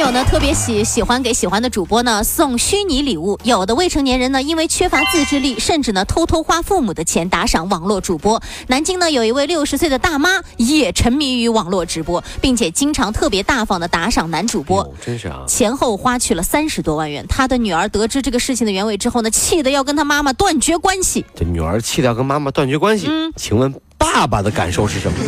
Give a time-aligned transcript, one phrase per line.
[0.00, 3.38] 不少的网友呢，特别喜喜欢给喜欢的主播呢送虚拟礼物。
[3.44, 8.42] 有的未成年人呢，因为缺乏自制力，甚至呢偷偷花父母的钱打赏网络主播。
[8.68, 14.90] 南京呢有一位六十岁的大妈也沉迷于网络直播，并且经常特别大方的打赏男主播。
[15.04, 15.44] 真是啊！
[15.46, 17.26] 前后花去了三十多万元。
[17.28, 21.26] 他的女儿得知这个事情的原委之后呢，气得要跟他妈妈断绝关系。
[21.36, 23.06] 这女儿气得要跟妈妈断绝关系。
[23.10, 25.18] 嗯，请问爸爸的感受是什么？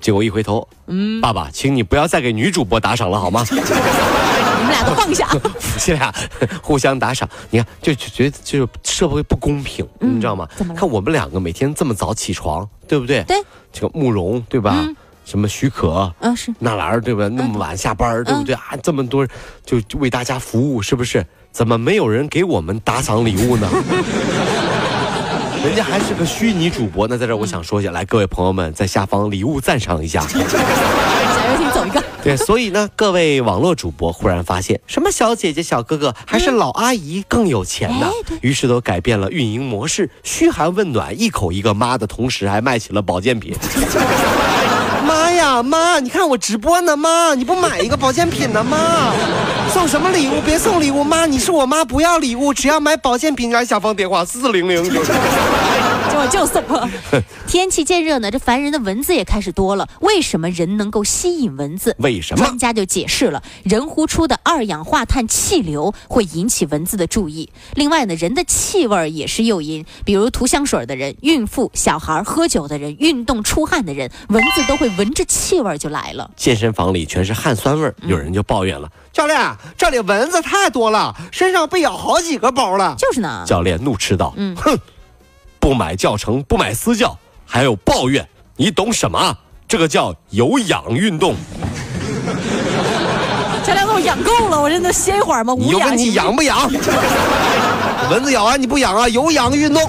[0.00, 3.44] 结果一回头，嗯，爸爸，请你不要再给女主播打赏了，好吗？
[3.50, 5.26] 你们俩都放下，
[5.60, 6.12] 夫妻俩
[6.62, 10.48] 互相打赏，你看就就觉得就是社会不公平，你知道吗？
[10.76, 13.22] 看我们两个每天这么早起床，对不对？
[13.24, 13.36] 对。
[13.72, 14.84] 这个慕容，对吧？
[15.24, 16.12] 什么许可？
[16.20, 16.52] 嗯，是。
[16.58, 17.28] 纳兰，对吧？
[17.28, 18.76] 那么晚下班，对不对啊？
[18.82, 19.26] 这么多
[19.64, 21.24] 就为大家服务，是不是？
[21.52, 23.68] 怎么没有人给我们打赏礼物呢？
[25.62, 30.26] 人家还是个虚拟主播，那在这我想说一下，来各位朋友们在下方礼物赞赏一下。
[30.26, 32.02] 小游艇走一个。
[32.22, 38.08] 对，所以呢，各位网络主播忽然发现，什么小姐姐、小哥哥，还是老阿姨更有钱呢？
[38.40, 43.54] 于是都改变了运营模式，嘘寒问暖，一口一个妈的同时，还卖起了保健品。
[45.06, 46.00] 妈呀，妈！
[46.00, 47.34] 你看我直播呢，妈！
[47.34, 49.12] 你不买一个保健品呢，妈！
[49.70, 50.40] 送什么礼物？
[50.44, 51.26] 别送礼物，妈！
[51.26, 53.52] 你是我妈，不要礼物，只要买保健品。
[53.52, 54.82] 来下方电话四零零
[56.12, 56.18] 九。
[56.18, 56.88] 我就送了。
[57.46, 59.88] 天气渐热呢，这烦人的蚊子也开始多了。
[60.00, 61.96] 为什么人能够吸引蚊子？
[61.98, 62.44] 为什么？
[62.44, 67.50] 专家就解释了，人呼出的二氧化碳气流会引起蚊子的注意。
[67.74, 76.30] 另外呢，人的气味也是诱因，比如涂香水的人、孕妇、小孩、喝酒的人、运动出汗的人，蚊子都会闻着气味就来了。
[76.36, 79.38] 健身房里全是汗酸味，有人就抱怨了：“教练，
[79.76, 83.44] 这里蚊子太多了，身上被咬好几个包了。”就是呢。
[83.46, 84.78] 教练怒斥道：“嗯，哼。”
[85.60, 87.16] 不买教程，不买私教，
[87.46, 88.26] 还有抱怨，
[88.56, 89.36] 你懂什么？
[89.68, 91.36] 这个叫有氧运动。
[93.62, 95.54] 前两天，我养够了，我这能歇一会儿吗？
[95.56, 96.68] 你就问你养不养？
[98.10, 99.08] 蚊子咬完你不痒啊？
[99.08, 99.88] 有氧运动。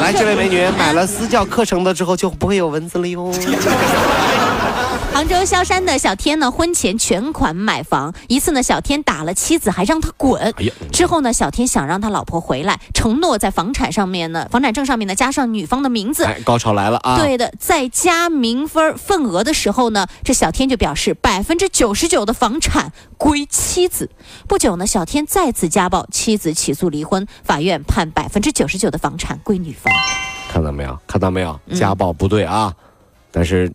[0.00, 3.32] 来，这位美女，买了私教课程的之后就不会有蚊子了哟。
[5.12, 10.54] 杭州萧山的小天呢，婚前全款买房，一次呢，小天打了妻子，还让他滚。
[10.92, 16.24] 之后呢，小天想让他老婆回来，承诺在房产上面呢，房产证上面呢加上女方的名字。
[16.44, 17.18] 高潮来了啊！
[17.18, 24.08] 对的，在加名分份额的时候呢，这小天就表示百分之九十九的房产归妻子。
[24.46, 29.92] 不久呢，小天再次家暴，妻子起诉离婚，法院判百分之九十九的房产归女方。
[30.50, 30.98] 看到没有？
[31.06, 31.60] 看到没有？
[31.74, 32.74] 家暴不对啊，
[33.30, 33.70] 但是。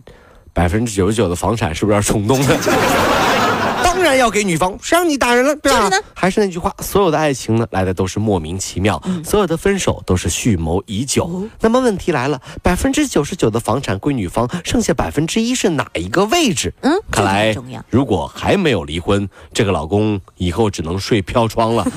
[0.55, 2.47] 百分之九十九的房产是不是有点冲动呢？
[3.83, 5.55] 当然要给女方，谁让你打人了？
[5.57, 5.89] 对吧？
[6.13, 11.47] 还是那句话，所有的爱情呢，来的都是莫名其妙；所有的分手都是蓄谋已久。
[11.59, 16.73] 那么问题来了，百分之九十九的房产归女方，剩下百分之一是哪一个位置？
[16.81, 17.55] 嗯，看来
[17.89, 21.85] 如果还没有离婚，这个老公以后只能睡飘窗了。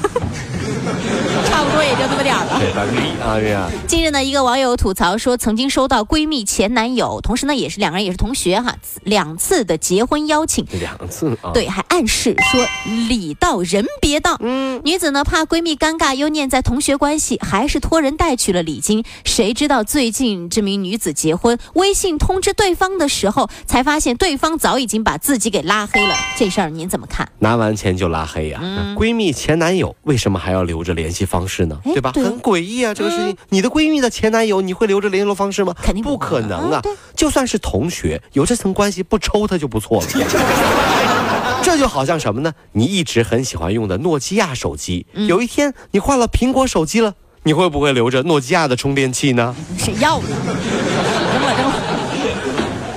[2.58, 3.70] 就这么点儿了，对，百分之一啊，这样。
[3.86, 12.66] 近日呢，一个网友吐槽说，曾经收到闺蜜前男友，同时呢，也是两个人也是同学哈，两次的结婚邀请，两次啊，对，还暗示说
[13.08, 14.36] 礼到人别到。
[14.40, 19.04] 嗯，女子呢怕闺蜜尴尬，又念在同学关系，还是托人带去了礼金。
[19.24, 26.14] 谁知道最近这名女子结婚，微信通知对方的时候，才发现对方早已经把自己给拉黑了。
[26.36, 27.28] 这事儿您怎么看？
[27.38, 28.60] 拿完钱就拉黑呀？
[28.96, 31.78] 闺蜜前男友为什么还要留着联系方式呢？
[31.84, 32.12] 对吧？
[32.14, 33.36] 很诡异啊，这个事情。
[33.48, 35.74] 你的闺蜜的前男友，你会留着联络方式吗？
[35.82, 36.80] 肯定不可能啊！
[37.16, 40.06] 就算是同学，有这层关系，不抽他就不错了。
[41.60, 42.52] 这就好像什么呢？
[42.72, 49.56] 你一直很喜欢用的诺基亚手机，有一天你换了苹果手机了，你会不会留着诺基亚的充电器呢？
[49.76, 50.28] 谁要呢？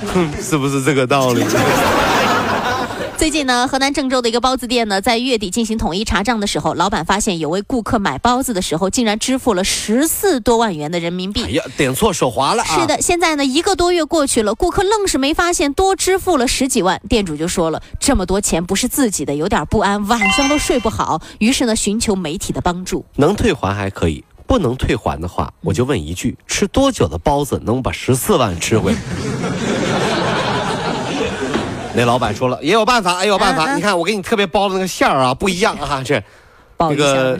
[0.14, 1.44] 哼，是不是这个道理？
[3.20, 11.44] 最近呢，河南郑州的一个包子店呢，在月底进行统一查账的时候，老板发现有位顾客买包子的时候，竟然支付了十四多万元的人民币。
[11.44, 12.64] 哎呀，点错手滑了。
[12.64, 16.98] 是的，现在呢，一个多月过去了，顾客愣是没发现多支付了十几万。
[17.10, 21.20] 店主就说了，这么多钱不是自己的，有点不安，晚上都睡不好。
[21.40, 23.04] 于是呢，寻求媒体的帮助。
[23.16, 28.96] 能退还还可以，不能退还的话，我就问一句：吃多久的包子能把十四万吃回？
[32.00, 33.74] 那老板说了，也有办法，也有办法。
[33.74, 36.22] 你看，我给你特别包的那个馅儿啊，不一样啊，这，
[36.78, 37.38] 那个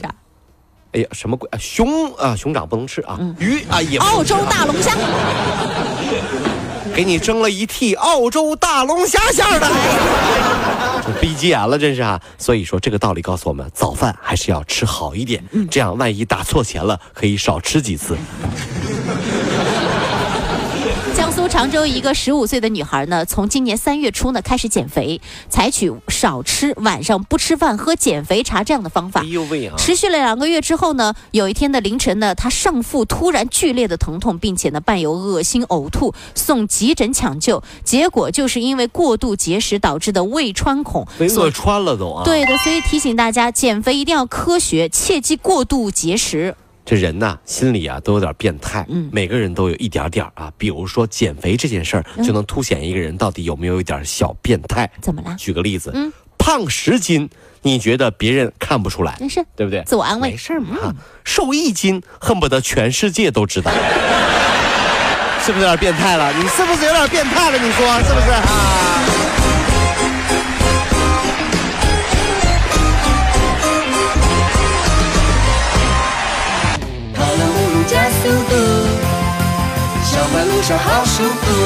[0.92, 1.56] 哎呀，什么鬼啊？
[1.58, 4.94] 熊啊，熊掌不能吃啊，鱼啊也澳洲大龙虾，
[6.94, 9.66] 给你蒸了一屉澳洲大龙虾馅儿的，
[11.06, 12.20] 这逼急眼了，真是啊！
[12.36, 18.14] 所以说这个道理告诉我们，早饭还是要吃好一点，这样万一打错钱了，可以少吃几次。
[21.30, 29.26] 江苏常州一个十五岁的女孩呢，从今年三月初呢开始减肥，采取少吃、晚上不吃饭、喝减肥茶这样的方法哎。
[29.26, 29.76] 呦喂啊！
[29.78, 41.06] 持续了两个月之后呢，有一天的凌晨呢，她上腹突然剧烈的疼痛，并且呢伴有恶心、呕吐，送急诊抢救，结果就是因为过度节食导致的胃穿孔。
[41.16, 46.56] 被饿穿了都啊！，对的，所以提醒大家，减肥一定要科学，切忌过度节食。
[46.84, 50.52] 这人呐，心里啊都有点变态，嗯每个人都有一点点儿啊。
[50.58, 54.90] 比如说减肥这件事儿，就能凸显一个人到底有没有一点小变态。
[55.00, 55.34] 怎么了？
[55.38, 57.28] 举个例子，嗯胖十斤，
[57.62, 59.82] 你觉得别人看不出来，没事，对不对？
[59.84, 60.36] 自我安慰没。
[60.36, 60.76] 事嘛。
[60.82, 63.70] 啊瘦一斤，恨不得全世界都知道，
[65.44, 66.32] 是不是有点变态了？
[66.32, 67.58] 你是不是有点变态了？
[67.58, 69.19] 你说是不是啊？
[81.20, 81.59] 跑了